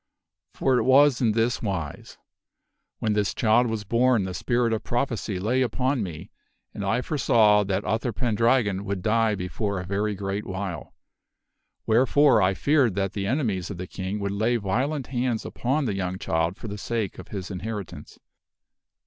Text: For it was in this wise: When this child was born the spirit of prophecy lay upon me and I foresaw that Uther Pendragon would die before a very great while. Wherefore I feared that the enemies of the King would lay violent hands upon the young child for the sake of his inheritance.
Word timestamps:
For 0.55 0.79
it 0.79 0.83
was 0.83 1.21
in 1.21 1.33
this 1.33 1.61
wise: 1.61 2.17
When 2.97 3.13
this 3.13 3.35
child 3.35 3.67
was 3.67 3.83
born 3.83 4.23
the 4.23 4.33
spirit 4.33 4.73
of 4.73 4.83
prophecy 4.83 5.37
lay 5.39 5.61
upon 5.61 6.01
me 6.01 6.31
and 6.73 6.83
I 6.83 7.03
foresaw 7.03 7.63
that 7.65 7.83
Uther 7.87 8.11
Pendragon 8.11 8.83
would 8.83 9.03
die 9.03 9.35
before 9.35 9.79
a 9.79 9.85
very 9.85 10.15
great 10.15 10.47
while. 10.47 10.95
Wherefore 11.85 12.41
I 12.41 12.55
feared 12.55 12.95
that 12.95 13.13
the 13.13 13.27
enemies 13.27 13.69
of 13.69 13.77
the 13.77 13.85
King 13.85 14.17
would 14.21 14.31
lay 14.31 14.55
violent 14.55 15.05
hands 15.13 15.45
upon 15.45 15.85
the 15.85 15.93
young 15.93 16.17
child 16.17 16.57
for 16.57 16.67
the 16.67 16.79
sake 16.79 17.19
of 17.19 17.27
his 17.27 17.51
inheritance. 17.51 18.17